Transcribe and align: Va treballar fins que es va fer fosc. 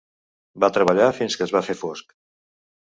Va 0.65 0.69
treballar 0.79 1.11
fins 1.19 1.37
que 1.39 1.47
es 1.49 1.55
va 1.59 1.65
fer 1.69 1.79
fosc. 1.85 2.21